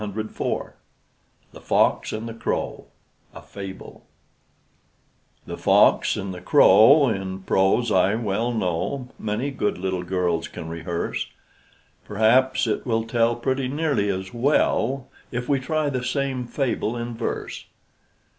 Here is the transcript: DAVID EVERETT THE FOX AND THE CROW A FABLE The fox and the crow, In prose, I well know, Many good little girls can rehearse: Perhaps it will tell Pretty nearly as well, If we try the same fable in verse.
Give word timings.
DAVID 0.03 0.29
EVERETT 0.35 0.73
THE 1.51 1.61
FOX 1.61 2.11
AND 2.11 2.27
THE 2.27 2.33
CROW 2.33 2.85
A 3.35 3.41
FABLE 3.43 4.03
The 5.45 5.59
fox 5.59 6.17
and 6.17 6.33
the 6.33 6.41
crow, 6.41 7.07
In 7.09 7.43
prose, 7.43 7.91
I 7.91 8.15
well 8.15 8.51
know, 8.51 9.09
Many 9.19 9.51
good 9.51 9.77
little 9.77 10.01
girls 10.01 10.47
can 10.47 10.69
rehearse: 10.69 11.27
Perhaps 12.03 12.65
it 12.65 12.83
will 12.83 13.03
tell 13.03 13.35
Pretty 13.35 13.67
nearly 13.67 14.09
as 14.09 14.33
well, 14.33 15.07
If 15.31 15.47
we 15.47 15.59
try 15.59 15.87
the 15.91 16.03
same 16.03 16.47
fable 16.47 16.97
in 16.97 17.13
verse. 17.13 17.65